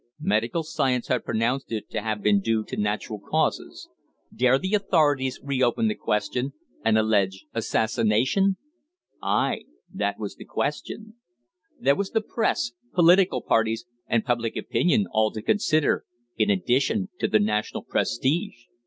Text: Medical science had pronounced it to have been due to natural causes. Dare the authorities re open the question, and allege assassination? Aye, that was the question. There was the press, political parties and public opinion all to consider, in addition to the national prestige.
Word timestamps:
Medical 0.23 0.63
science 0.63 1.09
had 1.09 1.23
pronounced 1.23 1.71
it 1.71 1.87
to 1.91 2.01
have 2.01 2.23
been 2.23 2.39
due 2.39 2.63
to 2.65 2.75
natural 2.75 3.19
causes. 3.19 3.87
Dare 4.35 4.57
the 4.57 4.73
authorities 4.73 5.39
re 5.43 5.61
open 5.61 5.89
the 5.89 5.93
question, 5.93 6.53
and 6.83 6.97
allege 6.97 7.45
assassination? 7.53 8.57
Aye, 9.21 9.65
that 9.93 10.17
was 10.17 10.37
the 10.37 10.45
question. 10.45 11.17
There 11.79 11.95
was 11.95 12.09
the 12.09 12.21
press, 12.21 12.71
political 12.95 13.43
parties 13.43 13.85
and 14.07 14.25
public 14.25 14.57
opinion 14.57 15.05
all 15.11 15.29
to 15.33 15.41
consider, 15.43 16.03
in 16.35 16.49
addition 16.49 17.09
to 17.19 17.27
the 17.27 17.39
national 17.39 17.83
prestige. 17.83 18.55